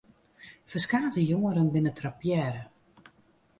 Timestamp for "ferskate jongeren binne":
0.75-1.93